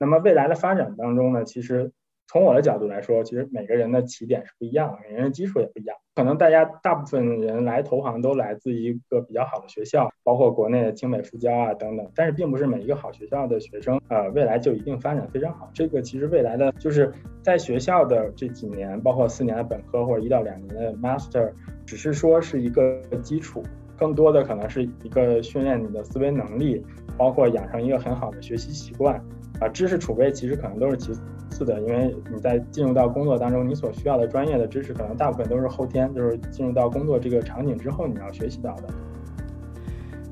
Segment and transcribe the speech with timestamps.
[0.00, 1.92] 那么未来的发展当中呢，其实。
[2.32, 5.96] 从我的角度来说，其实每个人的起点是不一样的，每个人的基础也不一样。
[6.14, 12.08] 可能大家大部分人来投行都来自一个比较好的学校，包括国内的清北复交啊等等。
[12.14, 15.68] 但是并不是每一个好学校的学生，呃，未来就一定发展非常好。
[15.74, 17.12] 这个其实未来的就是
[17.42, 21.52] 在学校的这几年，包括四年的本科或者一到两年的 master，
[21.84, 23.60] 只是说是一个基础，
[24.00, 26.82] 更多的可能是一个训练你的思维能力，
[27.18, 29.22] 包括养成一个很好的学习习惯。
[29.60, 31.12] 啊，知识储备其实可能都是其
[31.50, 38.88] 次的，因为你在进入到工作当中，你所需要的专业的知识可能大部分都是后天，就是进入到工作这个场景之后你要学习到的。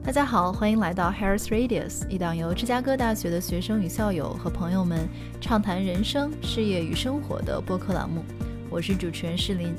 [0.03, 5.07] 大家好，欢迎来到 Harris Radius，一档由芝加哥大学的学生与校友和朋友们
[5.43, 8.23] 畅谈人生、事业与生活的播客栏目。
[8.71, 9.75] 我是主持人诗林。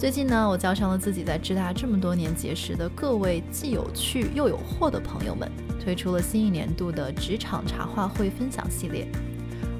[0.00, 5.46] 最近呢，我叫上了自己在芝大这么多年结识的各位既有趣又有货的朋友们。
[5.78, 9.06] 推出了新一年度的职场茶话会分享系列，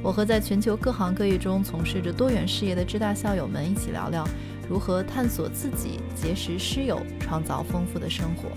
[0.02, 4.28] 我和在全球各行各业中从事着多元事业的浙大校友们一起聊聊
[4.68, 8.50] 如何探索自己、结识师友、创造丰富的生活。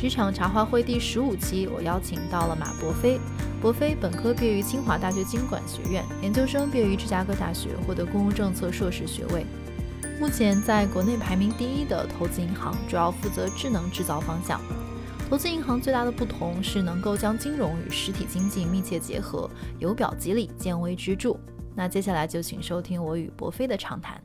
[0.00, 3.20] 职场茶话会第十五期，我邀请到了马博飞。
[3.60, 9.44] 博飞本科毕业于清华大学经管学院，研究生毕业于芝加哥大学，获得公共政策硕士学位。
[10.18, 14.58] 目前在国内排名第一的投资银行，主要负责智能制造方向。
[15.28, 21.36] 投资银行最大的不同是能够将金融与实体经济密切结合，由表及里，见微知著。
[21.74, 24.18] 那接下来就请收听我与博飞的畅谈。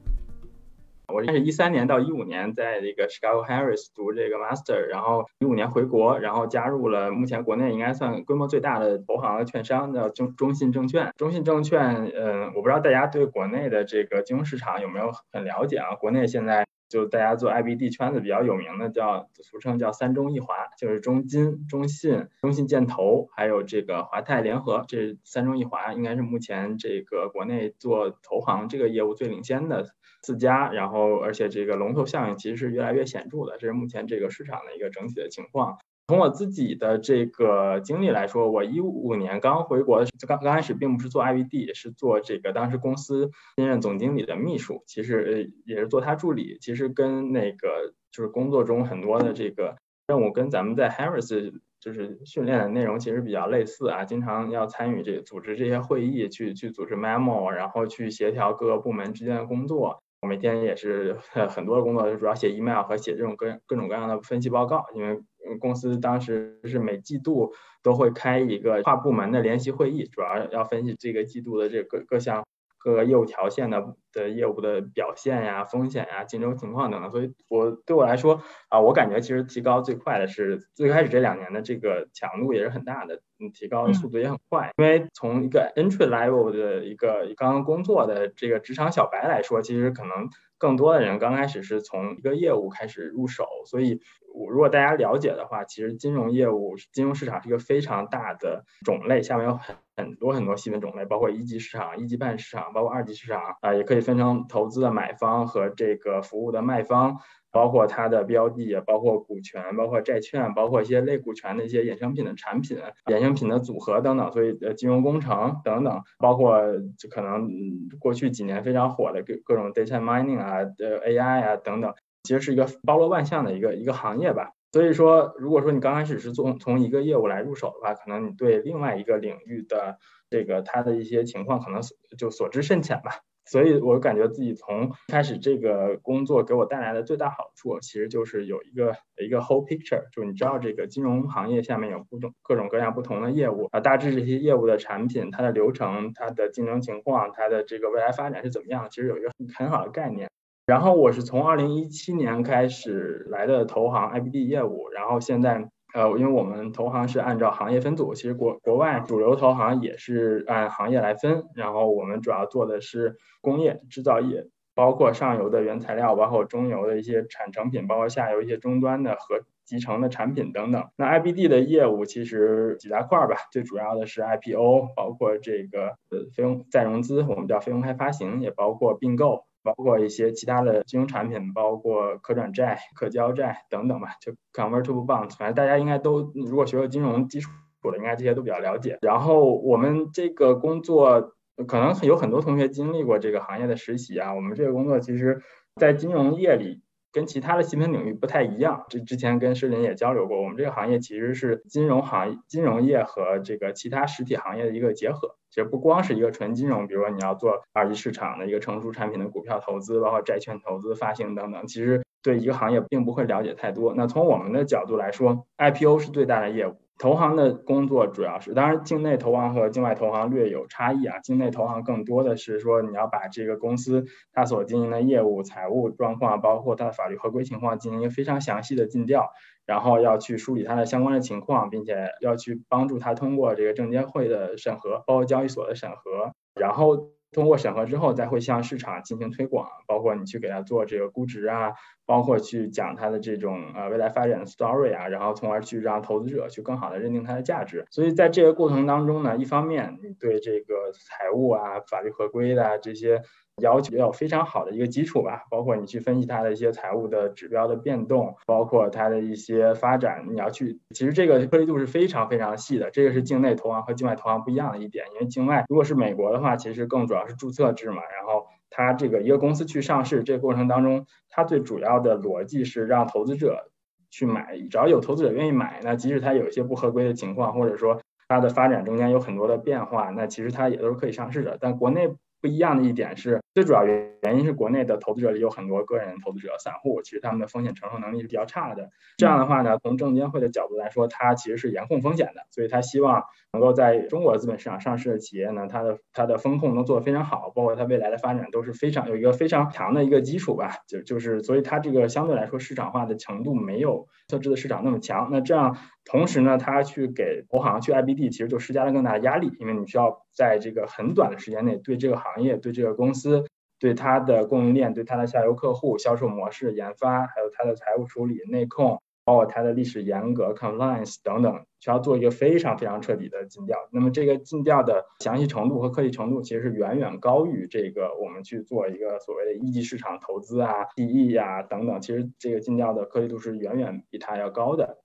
[1.08, 11.12] 我是一三年到一五年在这个 Chicago Harris 读这个 Master，然后一五年回国，然后加入了目前国内应该算规模最大的投行的券商，叫中中信证券。
[11.17, 15.95] 中信证券，嗯，我不知道大家对国内的这个金融市场有没有很了解啊？
[15.95, 16.66] 国内现在。
[16.88, 29.88] 就大家做 IBD 圈子比较有名的，叫俗称叫三中一华，就是中金、中信、中信建投，还有这个华泰联合，这三中一华应该是目前这个国内做投行这个业务最领先的
[30.22, 35.78] 四家，然后而且这个龙头效应其实是越来越显著的，这是目前这个市场的一个整体的情况。
[36.08, 46.60] 从我自己的这个经历来说，我一五年刚回国的，刚刚开始并不是做 IBD，是做这个当时公司新任总经理的秘书，其实也是做他助理。
[46.62, 49.78] 其实跟那个就是工作中很多的这个
[50.08, 60.04] 任务，跟咱们在 Harris 就是训练的内容其实比较类似啊，经常要参与这组织这些会议，去去组织 memo，然后去协调各个部门之间的工作。
[60.22, 61.18] 我每天也是
[61.50, 65.20] 很多的工作，主要写 email 和写这种各各种各样的分析报告，因为。
[65.59, 72.44] 公司当时是每季度都会开一个跨部门的联席会议，主要要分析这个季度的这各各项
[72.78, 77.09] 各个业务条线的的业务的表现呀、风险呀、竞争情况等等。
[77.09, 84.72] 所以，我对我来说啊，我感觉其实提高最快的是最开始这两年的这个强度也是很大的，嗯，提高的速度也很快。
[84.77, 94.02] 因为从一个 entry level 的一个刚刚工作的这个职场小白来说，其实可能更多的人刚开始是从一个业务开始入手，所以。
[94.38, 107.18] 我如果大家了解的话，其实金融业务、金融市场是一个非常大的种类，下面有很很多很多细分种类，包括一级市场、一级半市场，包括二级市场啊，也可以分成投资的买方和这个服务的卖方，
[107.56, 114.30] 包括它的标的，包括股权，包括债券，包括一些类股权的一些衍生品的产品、衍生品的组合等等。
[114.34, 116.62] 所以呃，金融工程等等，包括
[116.98, 121.94] 就可能嗯过去几年非常火的各各种 data mining 啊、呃 AI 啊等等。
[122.24, 130.00] 其实是一个包罗万象的一个一个行业吧，所以说，如果说你刚开始是从从一个业务来入手的话，可能你对另外一个领域的
[130.30, 131.82] 这个它的一些情况可能
[132.18, 133.22] 就所知甚浅吧。
[133.45, 150.27] 所以我感觉自己从开始这个工作给我带来的最大好处，其实就是有一个一个 whole picture，就你知道这个金融行业下面有不种各种各样不同的业务啊，大致这些业务的产品、它的流程、它的竞争情况、它的这个未来发展是怎么样，其实有一个很好的概念。
[150.66, 170.86] 然后我是从二零一七年开始来的投行 IBD 业务，然后现在呃，因为我们投行是按照行业分组，其实国国外主流投行也是按行业来分，然后我们主要做的是工业制造业，包括上游的原材料，包括中游的一些产成品，包括下游一些终端的和集成的产品等等。
[170.97, 179.45] 那 IBD 的业务其实几大块儿吧，最主要的是 IPO，包括这个呃非公再融资，我们叫非公开发行，也包括并购。
[179.65, 187.50] 包括一些其他的金融产品，包括可转债、可交债等等吧，就 convertible bonds，反正大家应该都如果学过金融基础
[187.91, 189.00] 的，应该这些都比较了解。
[189.01, 191.33] 然后我们这个工作
[191.67, 195.41] 可能有很多同学经历过这个行业的实习啊，我们这个工作其实，
[195.81, 196.83] 在金融业里
[197.15, 198.83] 跟其他的细分领域不太一样。
[198.89, 205.38] 这之前跟施林也交流过，我们这个行业其实是金融行金融业和这个其他实体行业的一个结合。
[205.50, 213.94] 其实不光是一个纯金融，比如说你要做二级市场的一个成熟产品的股票投资，包括债券投资、发行等等，其实对一个行业并不会了解太多。
[213.95, 216.75] 那从我们的角度来说，IPO 是最大的业务。
[216.97, 221.19] 投行的工作主要是，当然境内投行和境外投行略有差异啊。
[221.19, 229.31] 境内投行更多的是说，你要把这个公司它所经营的业务、财务状况，包括它的法律合规情况进行一个非常详细的尽调，
[229.65, 237.14] 然后要去梳理它的相关的情况，并且要去帮助它通过这个证监会的审核，包括交易所的审核，然后。
[237.36, 241.74] 通过审核之后，再会向市场进行推广，包括你去给他做这个估值啊，
[242.06, 247.86] 包括去讲他的这种呃未来发展的 story 啊，然后从而去让投资者去更好的认定它的价值。
[247.92, 253.22] 所以在这个过程当中呢，一方面你对这个财务啊、法律合规的这些。
[253.62, 273.72] 要求要有非常好的一个基础吧，包括你去分析它的一些财务的指标的变动，包括它的一些发展，你要去，其实这个颗粒度是非常非常细的，这个是境内投行和境外投行不一样的一点，因为境外如果是美国的话，其实更主要是注册制嘛，然后它这个一个公司去上市，这个过程当中，它最主要的逻辑是让投资者
[274.12, 282.13] 去买，只要有投资者愿意买，那即使它有一些不合规的情况，或者说它的发展中间有很多的变化，那其实它也都是可以上市的，但国内。
[282.42, 288.90] 不一样的一点是，最主要原因是国内的投资者里有很多个人投资者、散户，其实他们的风险承受能力是比较差的。
[289.16, 293.24] 这样的话呢，从证监会的角度来说，它其实是严控风险的，所以它希望
[293.54, 300.75] 能够在中国资本市场上市的企业呢，它的它的风控能做得非常好，包括它未来的发展都是非常有一个非常强的一个基础吧。
[300.86, 305.30] 就就是，所以它这个相对来说市场化的程度没有特制的市场那么强。
[305.31, 313.44] 那这样同时呢，他去给投行去 IBD，其实就施加了更大的压力，因为你需要在这个很短的时间内对这个行业、对这个公司、
[313.80, 323.77] 对它的供应链、对它的下游客户、销售模式、研发，还有它的财务处理、内控，包括它的历史严格、compliance 等等，需要做一个非常非常彻底的尽调。
[323.92, 335.00] 那么这个尽调的详细程度和科技程度，其实是远远高于这个我们去做一个所谓的一级市场投资啊、PE 啊等等，其实这个尽调的科技度是远远比它要高的。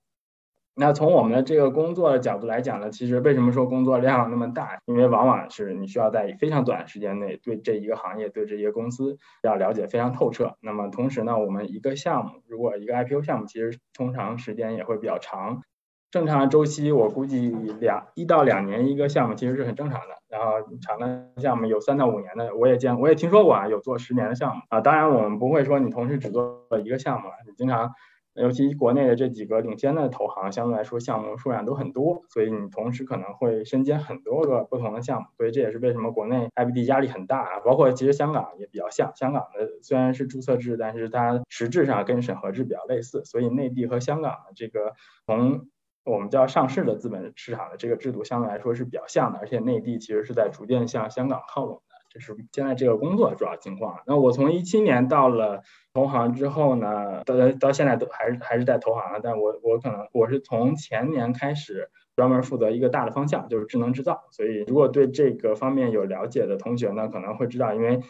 [0.81, 4.79] 那从我们的这个工作的角度来讲呢，其实为什么说工作量那么大？
[4.85, 10.55] 因为往往是你需要在非常短的时间内对这一个行业、对这些公司要了解非常透彻。
[10.59, 15.61] 那么同时呢，我们一个项目，如果一个 IPO 项目，其实通常时间也会比较长。
[16.09, 20.07] 正常的周期，我估计两一到两年一个项目其实是很正常的。
[20.29, 24.81] 然后长的项目有三到五年的，我也见我也听说过啊，有做十年的项目啊。
[24.81, 27.91] 当然我们不会说你同时只做一个项目，你经常。
[28.35, 37.59] 尤其国内的这几个领先的投行，相对来说项目数量都很多，所以你同时可能会身兼很多个不同的项目，所以这也是为什么国内 IBD 压力很大啊。
[37.59, 44.93] 包括其实香港也比较像，香港的虽然是注册制，但是它实质上跟审核制比较类似，所以内地和香港的这个
[45.25, 45.67] 从
[46.05, 51.81] 我们叫上市的资本市场的这个制度相对来说是比较像的，而且内地其实是在逐渐向香港靠拢。
[52.11, 54.01] 这是现在这个工作主要情况。
[54.05, 55.61] 那我从一七年到了
[55.93, 64.25] 投行之后呢，到到现在都还是还是在投行但我我可能我是从前年开始专门负责一个大的方向，就是智能制造。
[64.31, 68.01] 所以如果对这个方面有了解的同学呢，可能会知道，因为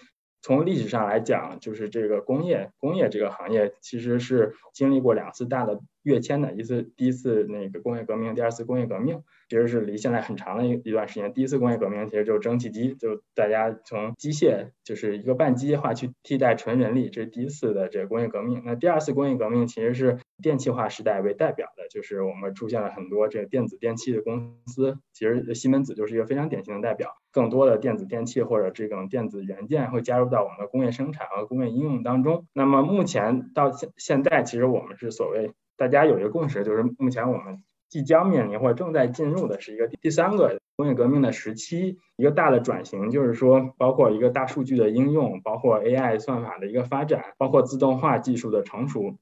[0.42, 9.22] 从历史上来讲，就是这个工业工业这个行业其实是经历过两次大的跃迁的，一次第一次那个工业革命，第二次工业革命。
[9.50, 11.34] 其实是离现在很长的一一段时间。
[11.34, 18.62] 第一次工业革命其实就是蒸汽机，就大家从机械就是一个半机械化去替代纯人力，这是第一次的这个工业革命。
[18.66, 27.18] 那第二次工业革命其实是电气化时代为代表的，就是我们出现了很多这个电子电器的公司，其实西门子就是一个非常典型的代表。
[27.34, 32.46] 更多的电子电器或者这种电子元件会加入到我们的工业生产和工业应用当中。
[32.54, 35.52] 那么目前到现现在，其实我们是所谓
[35.82, 37.64] 大家有一个共识，就是目前我们。
[37.92, 49.18] 即将面临或者正在进入的是一个第三个工业革命的时期，一个大的转型，就是说，包括一个大数据的应用，包括 AI 算法的一个发展，包括自动化技术的成熟。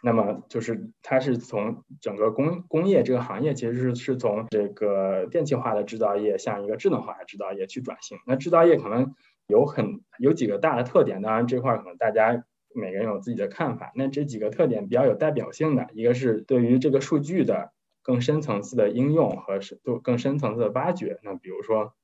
[0.00, 8.16] 那么，就是它是从整个工工业这个行业，其实是是从这个电气化的制造业向一个智能化的制造业去转型。
[8.28, 9.16] 那制造业可能
[9.48, 12.44] 有很有几个大的特点，当然这块可能大家。
[12.74, 13.92] 每个人有自己的看法。
[13.94, 21.18] 那这几个特点比较有代表性的，一个是对于这个数据的更深层次的应用和是更更深层次的挖掘。
[21.22, 21.94] 那比如说，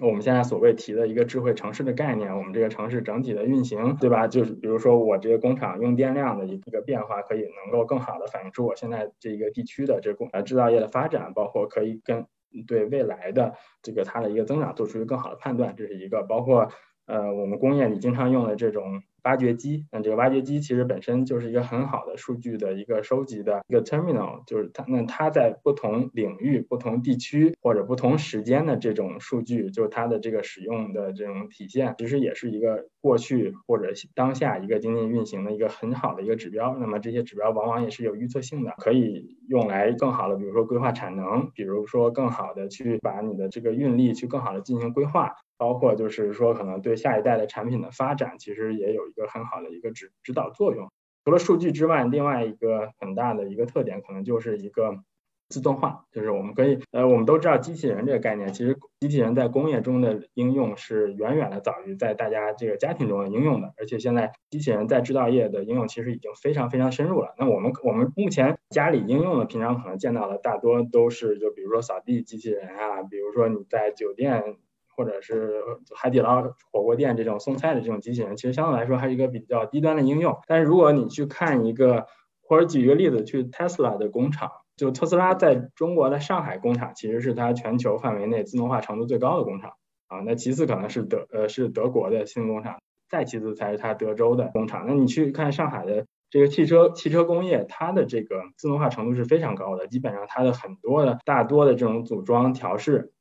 [0.00, 4.28] 我们现在所谓提的一个智慧城市的概念，我们这个城市整体的运行，对吧？
[4.28, 12.26] 就是比如说我这个工厂用电量的一个变化，可以能够更好的反映出我现在这一个地区的这工呃制造业的发展，包括可以跟
[12.66, 15.74] 对未来的这个它的一个增长做出一个更好的判断。
[15.76, 16.70] 这是一个包括。
[17.06, 19.02] 呃，我们工业里经常用的这种。
[19.24, 36.76] 挖掘机，那这个挖掘机其实本身就是一个很好的数据的一个收集的一个 terminal，就是它，那它在不同领域、不同地区或者不同时间的这种数据，就是它的这个使用的这种体现，其实也是一个过去或者当下一个经济运行的一个很好的一个指标。
[36.78, 45.34] 那么这些指标往往也是有预测性的，可以用来更好的，比如说规划产能，比如说更好的去把你的这个运力去更好的进行规划。
[45.58, 50.88] 包括就是说，可能对下一代的产品的发展，其实也有一个很好的一个指指导作用。
[51.24, 54.96] 除了数据之外，另外一个很大的一个特点，可能就是一个
[55.50, 56.04] 自动化。
[56.10, 63.74] 就是我们可以，呃，我们都知道机器人这个概念，其实机器人在工业中的应用是远远的早于在大家这个家庭中的应用的。
[63.76, 67.34] 而且现在机器人在制造业的应用其实已经非常非常深入了。
[67.36, 74.56] 那我们我们目前家里应用的，平常可能见到的大多都是，就比如说扫地机器人啊，比如说你在酒店。
[74.98, 75.62] 或者是
[75.94, 80.36] 海底捞火锅店这种送菜的这种机器人，其实相对来说还是一个比较低端的应用。
[80.48, 82.06] 但是如果你去看一个，
[82.42, 89.74] 或者举一个例子，去 Tesla 的工厂，就特斯拉在中国的上海工厂，其实是它全球范围内自动化程度最高的工厂
[90.08, 90.18] 啊。
[90.26, 94.82] 那其次可能是德呃是德国的新工厂，再其次才是它德州的工厂。
[94.84, 103.12] 那你去看上海的这个汽车汽车工业，它的这个自动化程度是非常高的，基本上它的很多的大多的这种组装调试。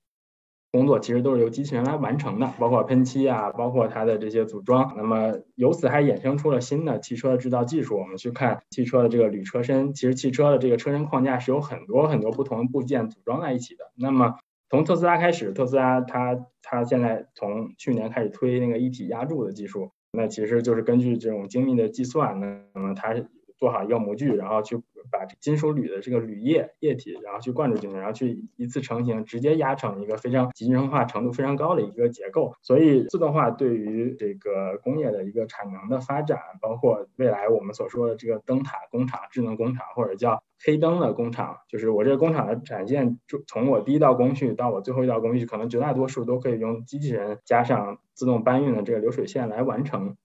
[0.71, 4.93] 工作其实都是由机器人来完成的，包括喷漆啊，包括它的这些组装。
[4.97, 7.97] 那么由此还衍生出了新的汽车制造技术。
[7.97, 13.91] 我们去看汽车的这个铝车身，其实汽车的这个车身框架是有很多很多不同的部件组装在一起的。
[13.95, 14.35] 那么
[14.69, 22.39] 从特斯拉开始，特斯拉它它现在从去年开始推那个一体压铸的技术，那其实就是根据这种精密的计算，
[22.73, 23.15] 那么它
[23.57, 24.81] 做好一个模具，然后去。
[25.09, 32.53] 把金属铝的这个铝液液体，然后去灌注进去，然后去一次成型，直接压成一个非常集成化程度非常高的一个结构。
[32.61, 50.17] 所以自动化对于这个工业的一个产能的发展，包括未来我们所说的这个灯塔工厂、智能工厂，或者叫黑灯的工厂，就是我这个工厂的展现，就从我第一道工序到我最后一道工序，可能绝大多数都可以用机器人加上自动搬运的这个流水线来完成。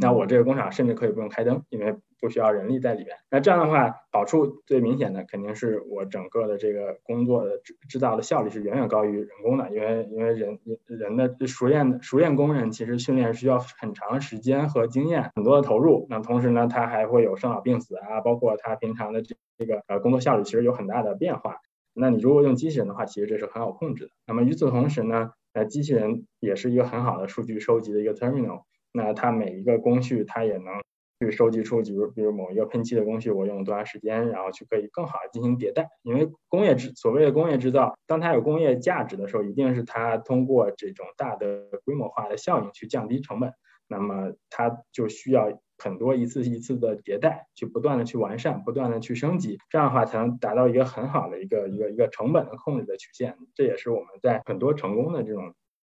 [0.00, 3.18] 那我这个工厂甚至可以不用开灯，因为不需要人力在里边。
[3.30, 16.06] 那这样的话，好处最明显的肯定是我整个的这个工作的制制造的效率是远远高于人工的，因为因为人人的熟练熟练工人其实训练需要很长时间和经验，很多的投入。
[16.08, 21.58] 那同时呢，他还会有生老病死啊，包括他平常的这这个呃工作效率其实有很大的变化。
[21.92, 24.10] 那你如果用机器人的话，其实这是很好控制的。
[24.26, 28.62] 那么与此同时呢，呃，机器人也是一个很好的数据收集的一个 terminal。
[28.96, 30.66] 那它每一个工序，它也能
[31.24, 35.88] 去收集出，比如比如某一个喷漆的工序，我用了多长时间，然后去可以更好的进行迭代。
[36.02, 43.52] 因为工业制所谓的工业制造，当它有工业价值的时候，一定是它通过这种大的规模化的效应去降低成本。
[43.86, 53.36] 那么它就需要很多一次一次的迭代，去不断的去完善，不断的去升级，这样的话才能达到一个很好的一个一个一个成本的控制的曲线。
[53.54, 55.54] 这也是我们在很多成功的这种。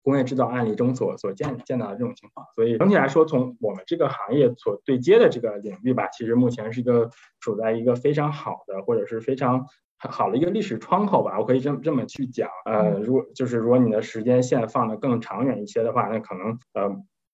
[0.07, 7.09] 工业制造案例中所所见见到的这种情况，所以整体来说，从我们这个行业所对接的这个领域吧，其实目前是一个
[7.41, 9.65] 处在一个非常好的或者是非常
[9.97, 12.47] 好的一个历史窗口吧，我可以这么这么去讲。
[12.63, 16.89] 呃，如果就是如果你的时间线放得更长远一些的话，那可能呃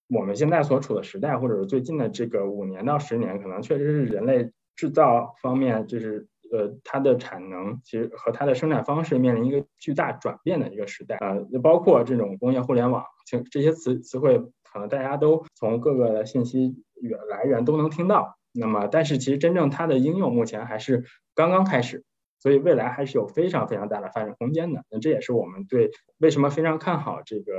[0.10, 6.28] 我们现在所处的时代，或者是最近的这个五年到十年，可能确实是人类制造方面就是。
[6.54, 18.38] 呃，它的产能其实和它的生产方式面临一个巨大转变的一个时代啊，包括这种工业互联网，其实这些词词汇可能大家都从各个信息源来源都能听到。
[18.52, 22.04] 那么，但是其实真正它的应用目前还是刚刚开始，
[22.38, 24.84] 所以未来还是有非常非常大的发展空间的。
[24.92, 27.52] 那这也是我们对为什么非常看好这个。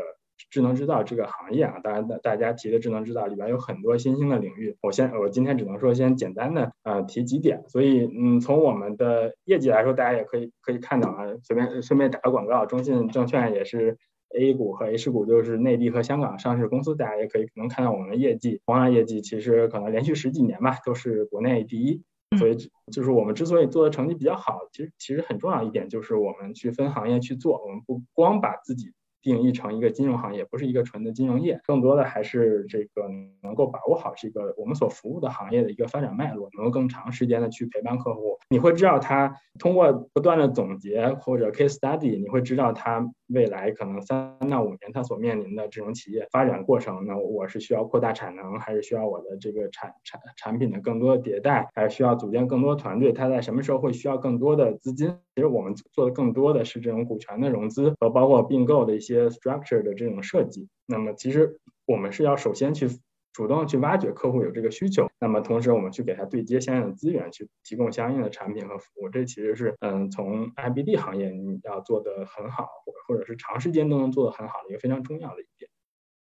[0.50, 4.76] 智能制造这个行业啊，当然大大家提的智能制造里边有很多新兴的领域。
[4.82, 7.62] 我先我今天只能说先简单的呃提几点。
[7.68, 13.98] 所以嗯，从我们的业绩来说，大家也可以可以看到啊，随便顺便打个广告，中信证券也是
[14.36, 22.02] A 股和 H 股，就是内地和香港上市公司，大家也可以能看到我们的业绩，同样业绩其实可能连续十几年吧都是国内第一。
[22.38, 22.56] 所以
[22.90, 28.92] 就是我们之所以做的成绩比较好，其实其实很重要一点就是我们去分行业去做，我们不光把自己。
[29.24, 33.08] 定义成一个金融行业，不是一个纯的金融业，更多的还是这个
[33.42, 38.38] 能够把握好这个我们所服务的行业的一个发展脉络，能够更长时间的去陪伴客户。
[38.50, 47.04] 你会知道他通过不断的总结或者 case study，你会知道他未来可能三到五年它所面临的这种企业发展过程。
[47.06, 53.12] 那我是需要扩大产能，还是需要我的这个产产产品的更多的迭代，还是需要组建更多团队？
[53.12, 55.08] 它在什么时候会需要更多的资金？
[55.34, 60.68] 其实我们做的更多的是这种股权的融资和包括并购的一些 structure 的这种设计。
[60.86, 62.88] 那么其实我们是要首先去
[63.34, 69.08] 主动去挖掘客户有这个需求，那么同时我们去给他对接相应的资源，去提供相应的产品和服务。
[69.08, 75.68] 这其实是嗯，从 IBD 行业你要做的很好，或或者是长时间都能做的很好的一个非常重要的一点。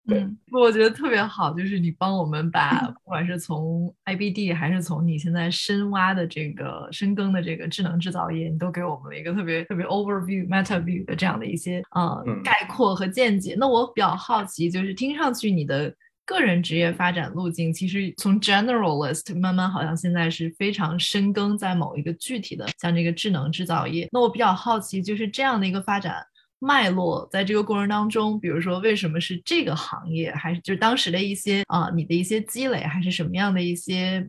[0.09, 13.55] 嗯，我觉得特别好，就是你帮我们把不管是从 IBD 还是从你现在深挖的这个深耕的这个智能制造业，你都给我们了一个特别特别 overview、meta view 的这样的一些呃概括和见解。
[13.59, 15.95] 那我比较好奇，就是听上去你的
[16.30, 24.08] 个人职业发展路径，其实从 generalist 慢慢好像现在是非常深耕在某一个具体的像这个智能制造业。
[24.12, 26.25] 那我比较好奇，就是这样的一个发展。
[26.62, 34.28] 脉络在这个过程当中，比如说为什么是这个行业，还是就是当时的一些啊，你的一些积累，还是什么样的一些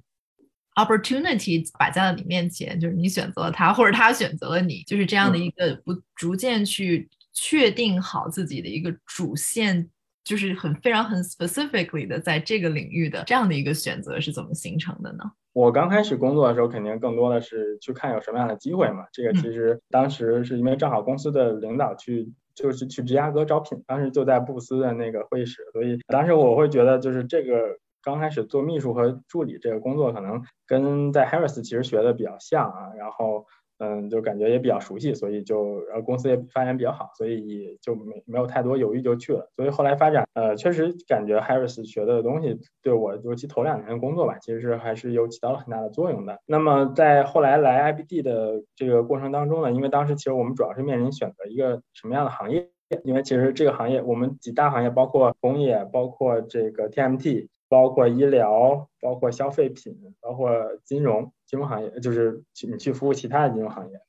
[0.75, 9.89] opportunity 摆在了你面前，就是你选择了他，或者他选择了你，就是这样的一个不逐渐去确定好自己的一个主线，
[10.31, 15.25] 就是很非常很 specifically 的在这个领域的这样的一个选择是怎么形成的呢？
[15.51, 19.03] 我刚开始工作的时候，肯定更多的是去看有什么样的机会嘛。
[19.11, 33.45] 这个其实当时是因为正好公司的领导去就是去芝加哥招聘，当时就在布斯的那个会议室，所以当时我会觉得就是这个刚开始做秘书和助理这个工作，可能跟在 Harris 其实学的比较像啊，然后。
[33.83, 39.49] 嗯，就感觉也比较熟悉，所以就然后公司也发展比较好，所以也就没没有太多犹豫就去了。
[39.55, 46.39] 所以后来发展，呃，确实感觉 Harris 学的东西对我尤其头两年的工作吧，其实是还是有起到了很大的作用的。
[46.45, 52.69] 那么在后来来 IBD 的这个过程当中呢，因为当时其实我们主要是面临选择一个什么样的行业，
[53.03, 57.47] 因为其实这个行业我们几大行业包括工业，包括这个 TMT。
[57.71, 60.51] 包括医疗，包括消费品，包括
[60.83, 63.99] 金融，金融行业就是你去服务其他的金融行业。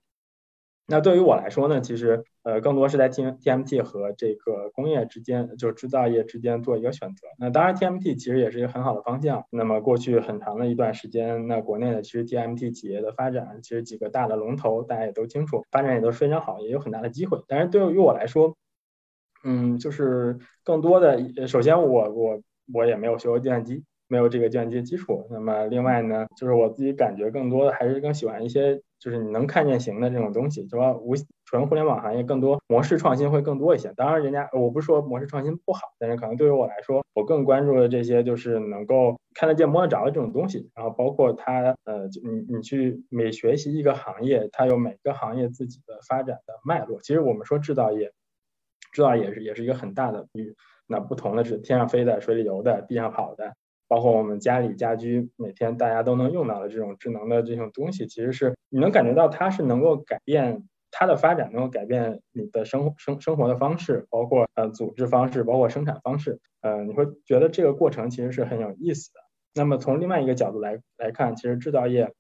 [0.86, 7.26] 那对于我来说呢，其实呃更多是在 T TMT 和这个工业之间，就是制造业之间做一个选择。
[7.38, 9.44] 那当然 TMT 其实也是一个很好的方向。
[9.50, 17.42] 那么过去很长的一段时间，那国内的其实 TMT 企业的发展，其实几个大的龙头大家也都清楚，发展也都非常好，也有很大的机会。
[17.48, 18.56] 但是对于我来说，
[19.44, 22.40] 嗯，就是更多的，首先我我。
[22.72, 25.26] 我也没有学过计算机，没有这个计算机基础。
[25.30, 31.14] 那么另外呢，就是我自己感觉更多的还是更喜欢一些就是你能看见形的这种东西，说无
[31.46, 33.90] 纯互联网行业更多模式创新会更多一些。
[33.96, 40.70] 当然，人家我不是说模式创新不好，但是可能对于我来说，我更关注的这些就是能够看得见摸得着的这种东西。
[40.74, 47.00] 然后包括它呃，你你去每学习一个行业，它有每个行业自己的发展的脉络。
[47.00, 48.12] 其实我们说制造业，
[48.92, 50.54] 制造业是也是一个很大的域。
[50.86, 53.54] 那不同的是天上飞的、水里游的、地上跑的，
[53.92, 69.20] 包括我们家里家居每天大家都能用到的这种智能的这种东西，其实是你能感觉到它是能够改变它的发展，能够改变你的生活生生活的方式，包括呃组织方式，包括生产方式，呃你会觉得这个过程其实是很有意思的。
[69.52, 72.14] 那么从另外一个角度来来看，其实制造业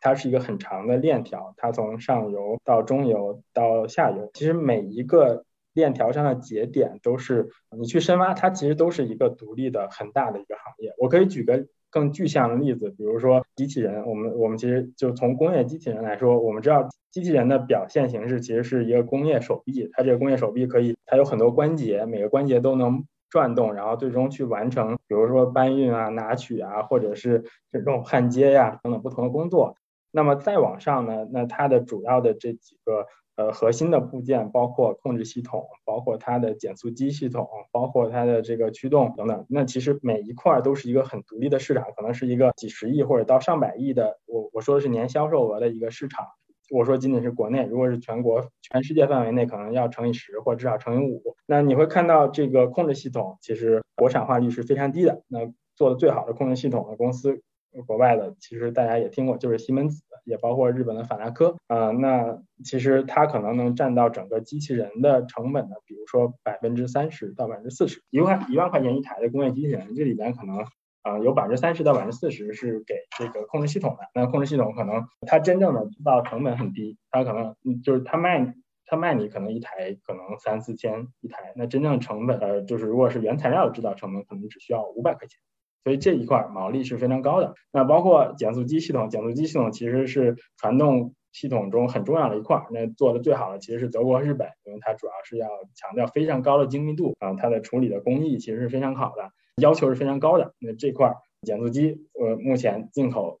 [0.00, 5.44] 它是一个很长的链条，它从上游到中游到下游，其实每一个。
[5.74, 10.94] 链条上的节点都是你去深挖，它其实都是一个独立的很大的一个行业。
[10.98, 14.06] 我可以举个更具象的例子，比如说机器人。
[14.06, 29.76] 我们我们其实就从工业机器人来说，我们知道机器人的表现形式其实是一个工业手臂，它这个工业手臂可以，它有很多关节，每个关节都能转动，然后最终去完成，比如说搬运啊、拿取啊，或者是这种焊接呀等等不同的工作。
[30.12, 33.06] 那么再往上呢，那它的主要的这几个。
[33.36, 39.44] 呃，核心的部件包括控制系统，包括它的减速机系统，包括它的这个驱动等等。
[39.48, 44.20] 那其实每一块都是一个很独立的市场，可能是一个几十亿或者到上百亿的。
[44.26, 46.24] 我我说的是年销售额的一个市场。
[46.70, 51.34] 我说仅仅是国内，如果是全国、全世界范围内，可能要乘以十或至少乘以五。
[51.46, 55.22] 那你会看到这个控制系统，其实国产化率是非常低的。
[55.28, 55.40] 那
[55.74, 57.42] 做的最好的控制系统的公司。
[57.86, 61.90] 国外的其实大家也听过，就是西门子，也包括日本的法拉科啊。
[61.90, 68.02] 那其实它可能能占到整个机器人的成本的，比如说百分之三十到百分之四十。
[68.10, 70.58] 一万一万块钱一台的工业机器人，这里边可能
[71.02, 74.08] 啊有百分之三十到百分之四十是给这个控制系统的。
[74.14, 78.54] 那控制系统可能它真正的制造成本很低，它可能就是它卖
[78.86, 85.38] 它卖你可能一台可能三四千一台，那真正成本呃就是如果是原材料制造成本，可能只需要五百块钱。
[85.84, 87.54] 所以这一块毛利是非常高的。
[87.70, 92.64] 那包括减速机系统，减速机系统其实是传动系统中很重要的一块。
[92.70, 100.54] 那做的最好的其实是德国和日本，因为它主要是要强调非常高的精密度啊，它的处理的工艺其实是非常好的，要求是非常高的。
[100.58, 103.40] 那这块减速机，呃，目前进口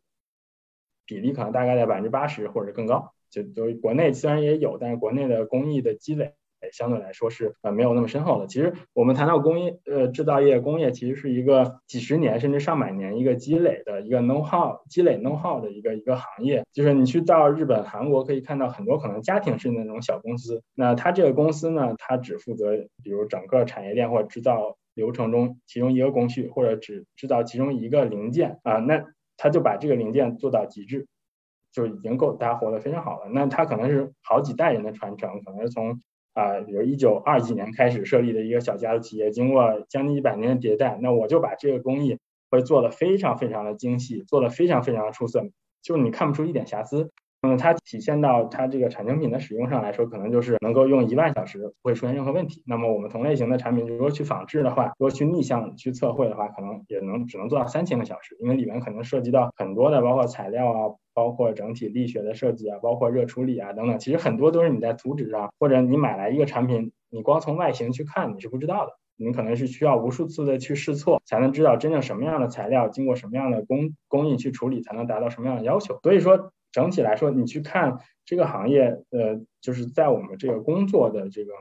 [1.06, 3.10] 比例可能大概在百分之八十或者更高。
[3.30, 6.34] 就就国内虽然也有，但是国内的工艺的积累
[6.72, 8.46] 相对来说是呃没有那么深厚的。
[8.46, 16.64] 其实我们谈到工业呃制造业工业，其实是一个几十年甚至上百年一个积累的一个 know how 积累 know how 的一个一个行业。
[16.72, 29.04] 就是你去到日本、韩国可以看到很多可能家庭式的那种小公司，那它这个公司呢，它只负责比如整个产业链或者制造流程中其中一个工序，或者只制造其中一个零件啊，那
[29.36, 31.06] 他就把这个零件做到极致。
[31.74, 33.28] 就已经够大家活得非常好了。
[33.32, 36.00] 那它可能是好几代人的传承，可能是从
[36.34, 42.18] 啊，比如一九二几年开始设立的一个小家族企业，经过将近一百年的迭代，那我就把这个工艺
[42.50, 45.42] 会做得非常非常的精细，做得非常非常的出色，
[45.82, 47.10] 就你看不出一点瑕疵。
[47.42, 52.62] 那么它体现到它这个产成品的使用上来说，可能就是能够用一万小时不会出现任何问题。
[52.66, 63.98] 那么我们同类型的产品，如果去仿制的话，如果去逆向去测绘的话，可能也能只能做到三千个小时，因为里面可能涉及到很多的，包括材料啊，包括整体力学的设计啊，包括热处理啊等等。
[63.98, 75.98] 其实很多都是你在图纸上，或者你买来一个产品，你光从外形去看你是不知道的，你可能是需要无数次的去试错，才能知道真正什么样的材料经过什么样的工工艺去处理，才能达到什么样的要求。
[76.02, 76.52] 所以说。
[76.74, 81.52] 整体来说，你去看这个行业，呃，就是在我们这个工作的这个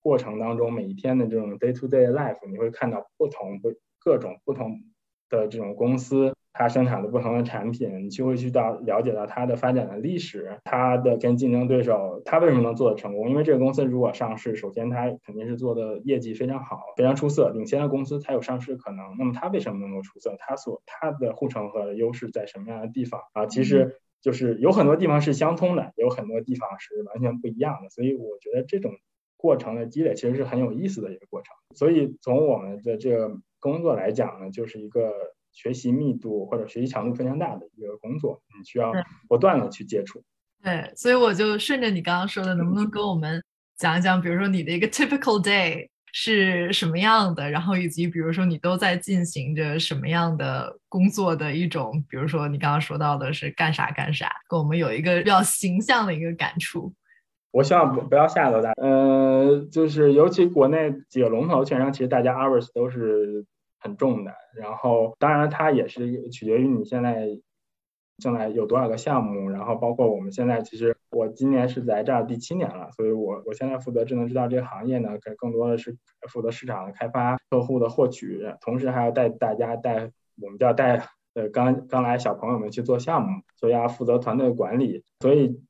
[0.00, 4.80] 过程当中，每一天的这种 day to day life，你会看到不同不各种不同
[5.28, 13.28] 的这种公司，它生产的不同的产品，你就会去到了解到它的发展的历史，它的跟竞争对手，它为什么能做得成功？
[13.28, 19.16] 因为这个公司如果上市，首先它肯定是做的业绩非常好，非常出色，领先的公司才有上市可能。
[19.18, 20.34] 那么它为什么能够出色？
[20.38, 23.44] 它所它的护城河的优势在什么样的地方啊？
[23.44, 24.00] 其实。
[24.24, 28.94] 就是有很多地方是相通的，有很多地方是完全不一样的，所以我觉得这种
[29.36, 31.54] 过程的积累其实是很有意思的一个过程。
[31.74, 35.12] 所以从我们的这个工作来讲呢，就是一个
[35.54, 38.92] 学习密度或者学习强度非常大的一个工作，你需要
[39.26, 40.22] 不断的去接触。
[40.62, 43.42] 对，所以我就顺着你刚刚说的，能不能跟我们
[43.78, 45.88] 讲一讲，比如说你的一个 typical day？
[46.16, 47.50] 是什么样的？
[47.50, 56.94] 然后以及比如说你都在进行着什么样的工作的一种，比如说你刚刚说到的是干啥干啥，跟我们有一个比较形象的一个感触。
[57.50, 63.44] 我希望不不要吓到大家，呃，就是尤其国内几个龙头券商，其实大家 hours 都是
[63.84, 64.32] 很重的。
[64.56, 67.28] 然后当然它也是取决于你现在。
[68.18, 69.48] 将来有多少个项目？
[69.48, 75.96] 然后包括我们现在，其实我今年是在这儿第七年了，所以我我现在负责智能制造这个行业呢，更更多的是
[76.28, 85.60] 负责市场的开发、客户的获取，同时还要带大家带我们叫带呃刚刚来小朋友们去做项目，所以要负责团队管理，所以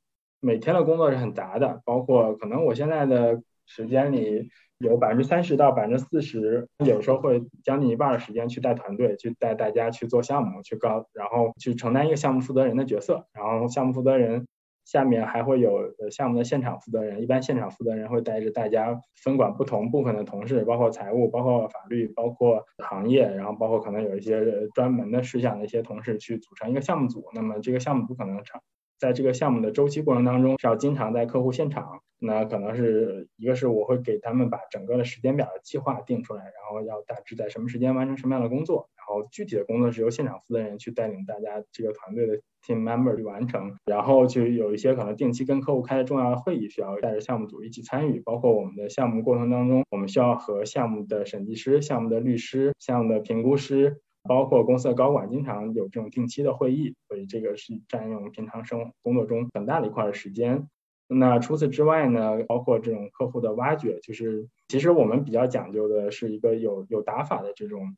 [0.40, 4.50] 每天的工作是很杂的，包括可能我现在的时间里。
[4.78, 13.26] 有百分之三十到百分之四十，有时候会将近一半的时间去带团队，去带大家去做项目，去高，然后去承担一个项目负责人的角色。
[13.32, 14.46] 然后项目负责人
[14.84, 27.24] 下面还会有项目的现场负责人，一般现场负责人会带着大家分管不同部分的同事，包括财务、包括法律、包括行业，然后包括可能有一些专门的事项的一些同事去组成一个项目组。
[27.32, 28.60] 那么这个项目不可能长。
[28.98, 32.00] 在这个项目的周期过程当中，是要经常在客户现场。
[32.20, 38.88] 那可能是一个是我会给他们把整个的时间表的计划定出来，然后要大致在什么时间完成什么样的工作。
[38.96, 43.76] 然后具体的工作是由现场负责人去带领大家这个团队的 team member 去完成。
[43.84, 48.20] 然后就有一些可能定期跟客户开的重要的会议，需要带着项目组一起参与。
[48.20, 54.00] 包括我们的项目过程当中，我们需要和项目的审计师、项目的律师、项目的评估师。
[54.26, 60.68] 包括公司的高管经常有这种定期的会议，所以这个是占用平常生工作中很大的一块的时间。
[61.06, 67.96] 那除此之外呢，包括这种客户的挖掘，就是其实我们比较讲究的是一个有有打法的这种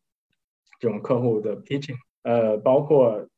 [0.80, 1.96] 这种客户的 pitching。
[2.22, 3.28] 呃，包括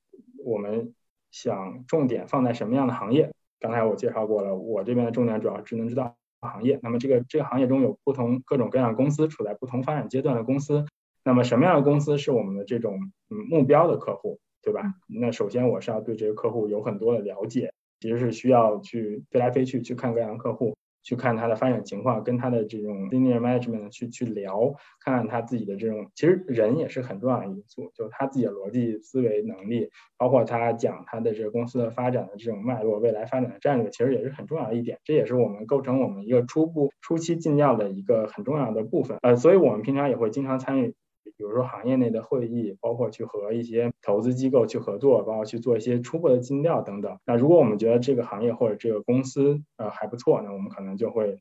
[0.43, 0.95] 我们
[1.31, 3.31] 想重点放在什么样的行业？
[3.61, 6.81] 刚才我介绍过了，我这边的重点主要智能制造行业。
[6.83, 10.87] 那么这个这个行业中有不同各种各样的公司，处在不同发展阶段的公司。
[11.29, 14.81] 那么什么样的公司是我们的这种嗯目标的客户，对吧？
[15.09, 24.73] 那首先我是要对这个客户有很多的了解，其实是需要去飞来飞去去看各样客户，去看他的发展情况，跟他的这种 senior management 去去聊，
[25.05, 39.19] 看看他自己的这种，其实人也是很重要的因素，就他自己的逻辑思维能力，包括他讲他的这个公司的发展的这种脉络，未来发展的战略，其实也是很重要的一点，这也是我们构成我们一个初步初期进调的一个很重要的部分。
[39.21, 40.95] 呃，所以我们平常也会经常参与。
[41.37, 47.19] 比如说行业内的会议，包括去和一些投资机构去合作，包括去做一些初步的尽调等等。
[47.25, 51.41] 那如果我们觉得这个行业或者这个公司呃还不错，那我们可能就会，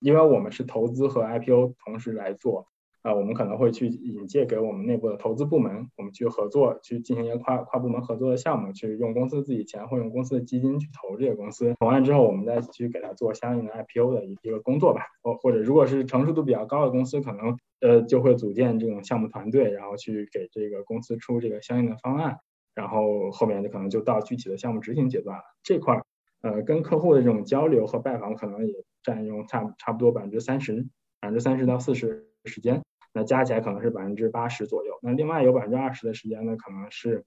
[0.00, 2.66] 因为我们是投资和 IPO 同时来做，
[3.02, 15.02] 啊，我们可能会去引介给我们内部的投资部门，我们去合作，去进行一个跨跨部门合作的项目，去用公司自己钱或用公司的基金去投这个公司，投完之后，我们再去给它做相应的 IPO 的一一个工作吧。
[15.22, 22.38] 或或者如果是成熟度比较高的公司，可能呃就会组建这种项目团队，然后去给这个公司出这个相应的方案，
[22.74, 25.44] 然后后面就可能就到具体的项目执行阶段了。
[25.62, 26.04] 这块儿
[26.42, 30.88] 呃跟客户的这种交流和拜访，可能也占用差差不多百分之三十，
[31.20, 32.82] 百分之三十到四十时间。
[33.18, 37.24] 那加起来可能是百分之八十左右，那另外有百分之二十的时间呢，可能是，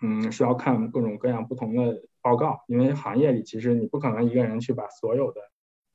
[0.00, 5.40] 嗯，需要看各种各样不同的报告，因为行业里其实你不可能一个人去把所有的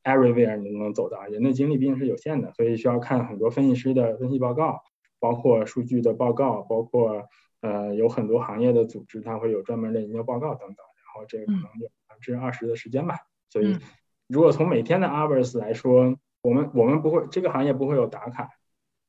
[0.04, 4.82] everywhere 你都能走到，人的精力毕竟是有限的，所以需要看很多分析师的分析报告，
[5.20, 7.24] 包括数据的报告，包括
[7.62, 13.16] 呃有很多行业的组织，它会有专门的研究报告等等，然后这个可能有百分之二十的时间吧，
[13.50, 13.80] 所以
[14.28, 18.50] 如果从每天的 hours 来说，我们我们不会这个行业不会有打卡。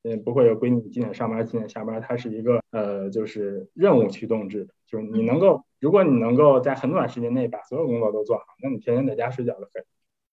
[0.04, 9.82] 嗯，不会有规定几点上班几点下班，它是一个呃，就是任务驱动制的，就是你能够，如果你能够在很短时间内把所有工作都做好，那你天天在家睡觉都可以。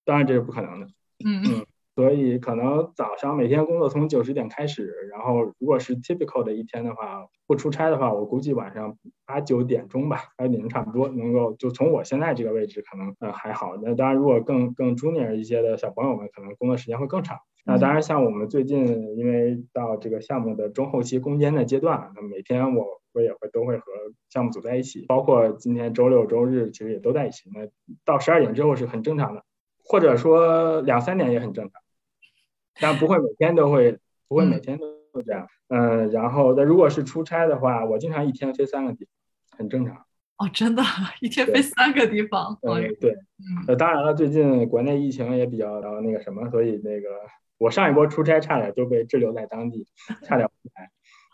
[0.03, 0.87] 当然这是不可能的，
[1.25, 1.41] 嗯。
[1.43, 17.37] 嗯，所以可能早上每天工作从九十点开始，然后如果是 typical 的一天的话，不出差的话，我估计晚上八九点钟吧，八九点钟差不多能够就从我现在这个位置可能呃还好，那当然如果更更 junior 一些的小朋友们，可能工作时间会更长。
[17.67, 23.85] 那当然，像我们最近因为到这个项目的中后期攻坚的阶段，那每天我我也会都会和
[24.29, 27.49] 项目组在一起，包括今天周六周日其实也都在一起。
[27.51, 27.67] 那
[28.03, 29.43] 到十二点之后是很正常的，
[29.83, 31.81] 或者说两三点也很正常，
[32.79, 35.47] 但不会每天都会不会每天都这样。
[35.69, 39.95] 嗯，然后那如果是出差的话，我经常一天飞三个地方，很正常。
[40.37, 40.83] 哦，真的，
[41.21, 42.57] 一天飞三个地方。
[42.61, 43.11] 嗯，对。
[43.11, 47.09] 嗯，呃，当然了，最近国内疫情也比较那个什么，所以那个。
[47.57, 49.87] 我上一波出差差点就被滞留在当地，
[50.23, 50.49] 差点。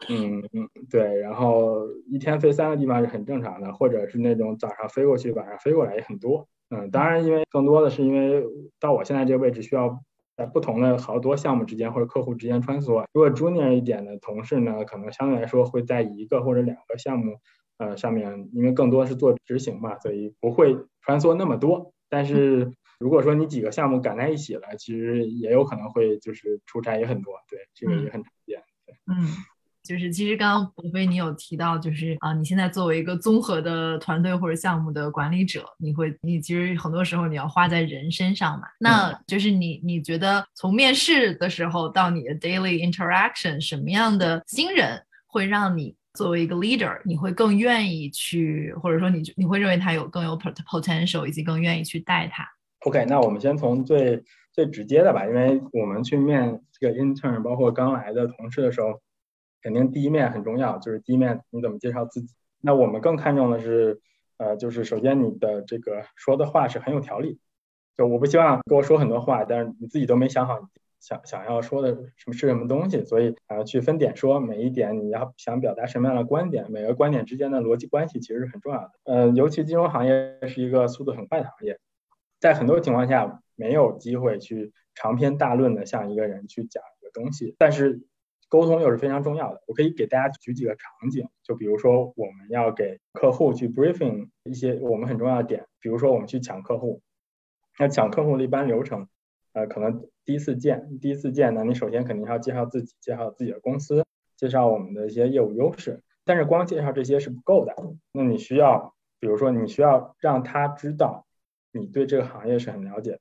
[0.08, 6.48] 嗯嗯，对，然后一天飞三个地方是很正常的，或者是那种早上飞过去，晚上飞过来也很多。
[6.70, 8.46] 嗯，当然，因为更多的是因为
[8.80, 10.00] 到我现在这个位置需要
[10.42, 13.06] 在不同的好多项目之间或者客户之间穿梭。
[13.14, 17.38] 如果 junior 一点的同事呢，可能相对来说会在一个或者两个项目
[17.78, 21.94] 呃上面，因为更多是做执行嘛，所以不会穿梭那么多。
[22.10, 28.62] 但是如果说你几个项目赶在一起了，其实也有可能会就是出差也很多，对，这个也很常见。
[28.86, 29.28] 对，嗯，
[29.84, 38.68] 就是其实刚刚博飞你有提到，就是啊，你现在作为一个综合的团队或者项目的管理者，你会，你其实很多时候你要花在人身上嘛。
[38.80, 52.48] 那就是你你觉得从面试的时候到你的 daily interaction，什么样的新人会让你作为一个 leader，你会更愿意去，或者说你你会认为他有更有 potential，以及更愿意去带他
[52.86, 59.00] ？OK，那我们先从最最直接的吧，因为我们去面这个 intern，包括刚来的同事的时候，
[59.62, 62.34] 肯定第一面很重要，就是第一面你怎么介绍自己。
[62.62, 64.00] 那我们更看重的是，
[64.38, 67.40] 呃，就是首先你的这个说的话是很有条理，
[67.98, 70.60] 就我不希望跟我说很多话，但是你自己都没想好
[71.00, 78.92] 想想要说的什么是什么东西，所以啊，去分点说，每一点你要想表达什么样的观点，每个观点之间的逻辑关系其实是很重要的。
[79.06, 81.80] 嗯，尤其金融行业是一个速度很快的行业。
[82.40, 88.02] 在很多情况下没有机会去长篇大论的向一个人去讲一个东西，但是
[88.52, 89.64] 沟通又是非常重要的。
[89.66, 97.02] 我可以给大家举几个场景，就比如说我们要给客户去 briefing 一些我们很重要的点，比如说我们去抢客户，
[97.80, 99.08] 那抢客户的一般流程，
[99.54, 107.74] 呃，可能第一次见，第一次见呢，你首先肯定要介绍自己，介绍自己的公司，介绍我们的一些业务优势，但是光介绍这些是不够的，
[108.12, 111.26] 那你需要，比如说你需要让他知道。
[111.74, 113.20] 你对这个行业是很了解的，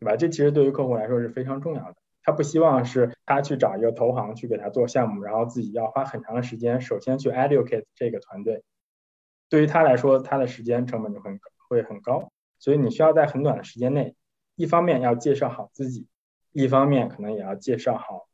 [0.00, 0.16] 对吧？
[0.16, 1.94] 这其实对于客户来说是非常重要的。
[2.24, 8.64] 他不希望是他去找一个投行去给他做项目，然后自己要花很长的时间，首先去 educate 这个团队。
[9.48, 11.38] 对于他来说，他的时间成本就很
[11.68, 12.32] 会很高。
[12.58, 14.16] 所以你需要在很短的时间内，
[14.56, 16.08] 一方面要介绍好自己，
[16.50, 18.26] 一方面可能也要介绍好，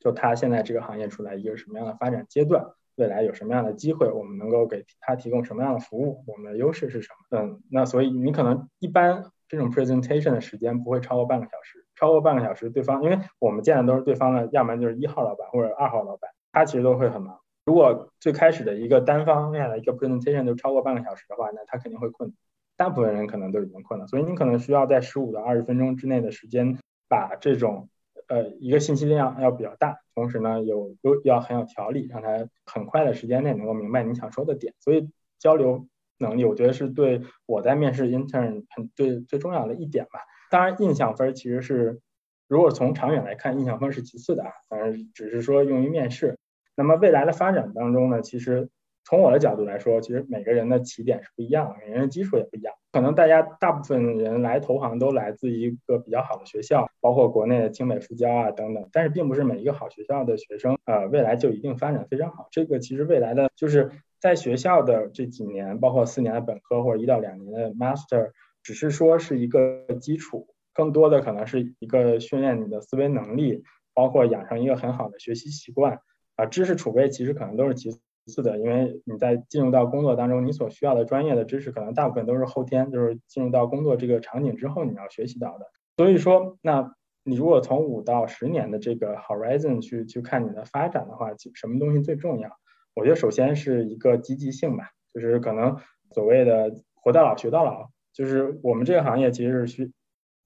[0.00, 2.66] 就他现在这个行业处在一个什么样的发展阶段。
[2.96, 6.24] 未来有什么样的机会，我们能够给他提供什么样的服务？
[6.26, 7.38] 我们的优势是什么？
[7.38, 17.38] 嗯，那所以你可能一般这种 presentation 的时间不会超过半个小时，超过半个小时，对方因为我们见的都是对方的，要么就是一号老板或者二号老板，他其实都会很忙。
[17.64, 22.34] 如果最开始的一个单方面的一个 presentation 就超过半个小时的话，那他肯定会困。
[22.76, 26.76] 大部分人可能都已经困了，所以你可能需要在十五到二十分钟之内的时间
[27.08, 27.88] 把这种。
[28.28, 34.72] 呃，一个信息量要比较大，同时呢，有有要很有条理，让他很快的时间内能够明白你想说的点。
[34.78, 35.86] 所以交流
[36.18, 40.20] 能力，我觉得是对我在面试 intern 很最最重要的一点吧。
[40.52, 41.98] 当然，印象分其实是
[42.46, 46.36] 如果从长远来看，印象分是其次的啊，当然只是说用于面试。
[46.76, 48.68] 那么未来的发展当中呢，其实
[49.02, 52.74] 从我的角度来说，其实每个人的起点是不一样的，每个人的基础也不一样。
[52.92, 62.48] 可能大家大部分人来投行都来自一个比较好的学校，包括国内的清北复交啊等等，但是并不是每一个好学校的学生，呃，未来就一定发展非常好。
[62.50, 68.32] 这个其实未来的就是在学校的这几年，包括四年的本科或者一到两年的 master，
[68.62, 76.00] 只是说是一个基础，更多的可能是一个训练你的思维能力，包括养成一个很好的学习习惯。
[76.36, 77.90] 啊，知识储备其实可能都是其
[78.26, 85.66] 次的，因为你在进入到工作当中，你所需要的专业的知识可能大部分都是后天，就是进入到工作这个场景之后你要学习到的。
[85.96, 92.50] 所以说，那你如果从五到十年的这个 horizon 去去看你的发展的话，什么东西最重要？
[92.94, 95.76] 我觉得首先是一个积极性吧，就是可能
[96.14, 99.92] 所谓的活到老学到老，就是我们这个行业其实是需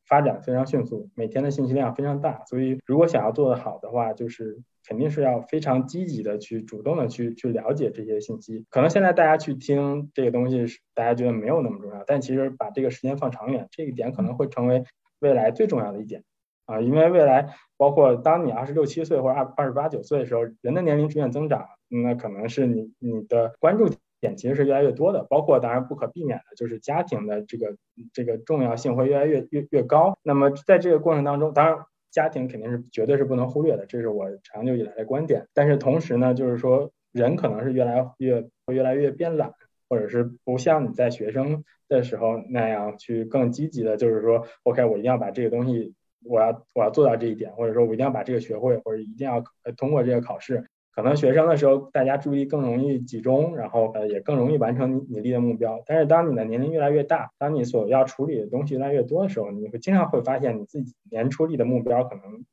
[0.09, 4.62] 发展非常迅速，每天的信息量非常大，所以如果想要做得好的话，就是。
[4.88, 8.64] 肯定是要非常积极的去主动的去去了解这些信息。
[8.70, 14.85] 可能现在大家去听这个东西，大家觉得没有那么重要，但其实把这个时间放长远，这一点可能会成为
[15.18, 16.22] 未来最重要的一点
[16.66, 16.81] 啊。
[16.81, 23.88] 因为未来包括当你二十六七岁或者二二十八九岁的时候，人的年龄逐渐增长，那可能是你你的关注
[24.20, 25.24] 点其实是越来越多的。
[25.31, 27.76] 包括当然不可避免的就是家庭的这个
[28.12, 30.18] 这个重要性会越来越越越高。
[30.22, 31.79] 那么在这个过程当中，当然。
[32.12, 35.46] 家庭肯定是绝对是不能忽略的，这是我长久以来的观点。
[35.52, 39.52] 但是同时呢，就是说人可能是越来越会越来越变懒，
[39.90, 45.92] 或者是不像你在学生的时候那样去更积极的，就是说，OK，我一定要把这个东西，
[46.24, 49.44] 我要我要做到这一点，或者说我一定要把这个学会，或者一定要
[49.76, 50.64] 通过这个考试。
[50.96, 55.82] 可能学生的时候，大家注意力更容易集中，然后呃也更容易完成你你立的目标。
[55.85, 62.46] 但是当你的年龄越来越大，当你所要处理的东西越来越多的时候，你会经常会发现你自己年初立的目标可能，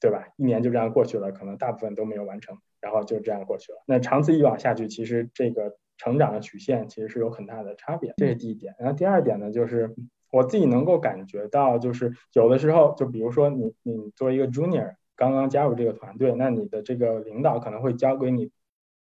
[0.00, 0.28] 对吧？
[0.36, 3.82] 一年就这样过去了，可能大部分都没有完成，然后就这样过去了。
[3.86, 8.14] 那长此以往下去，其实这个成长的曲线其实是有很大的差别。
[8.18, 8.72] 这是第一点。
[8.78, 9.92] 然后第二点呢，就是
[10.30, 14.94] 我自己能够感觉到，就是有的时候，就比如说你你作为一个 junior。
[15.20, 18.50] 刚刚加入这个团队，那你的这个领导可能会交给你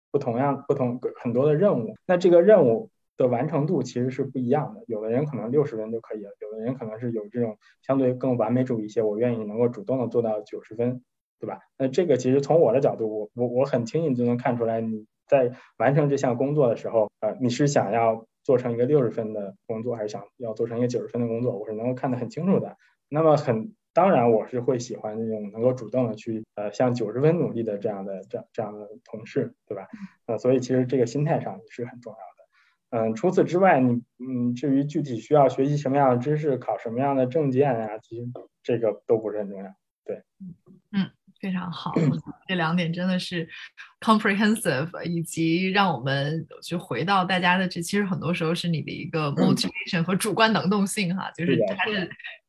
[0.09, 4.83] 不同样、不同很多的任务，那这个任务的完成度其实是不一样的。
[4.87, 11.03] 有的人可能六十分就可以了，有的人可能是有这种相对更完美主义一些，我愿意能够主动的做到九十分，
[11.39, 11.59] 对吧？
[11.77, 21.55] 那这个其实从我的角度，我我我很轻易就能看出来，你在完成这项工作的时候，呃，你是想要做成一个六十分的工作，还是想要做成一个九十分的工作？
[21.55, 22.75] 我是能够看得很清楚的。
[23.07, 23.75] 那么很。
[23.97, 29.87] 当然，我是会喜欢那种能够主动的去呃向九十分努力的这样的这这样的同事，对吧？
[30.27, 33.07] 呃，所以其实这个心态上也是很重要的。
[33.07, 38.27] 嗯，除此之外，你嗯至于具体需要学习什么样的知识，考什么样的证件啊，其实
[38.61, 39.75] 这个都不是很重要。
[40.05, 40.21] 对，
[40.91, 41.09] 嗯，
[41.41, 41.91] 非常好，
[42.47, 43.49] 这两点真的是
[43.99, 52.07] comprehensive，以及让我们就回到大家的这，其实很多时候是你的一个 motivation 和主观能动性哈，就是它是。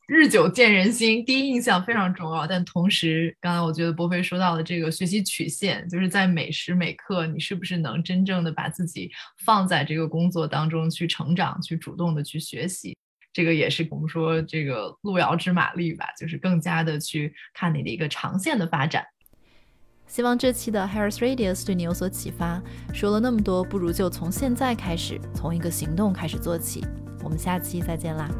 [0.09, 2.47] 日久见人心，第一印象非常重要。
[2.47, 9.11] 但同时，刚才我觉得波菲说到的这个学习曲线，就是在每时每刻，你是不是能真正的把自己
[9.45, 12.97] 放在这个工作当中去成长，去主动的去学习，
[13.35, 19.05] 这个也是我们说这个路遥知马力吧，就是更加的去看你的一个长线的发展。
[20.07, 22.63] 希望这期的 Harris Radius 对你有所启发。
[22.95, 26.83] 说了那么多，不如就从现在开始，从一个行动开始做起。
[27.23, 28.31] 我们下期再见啦！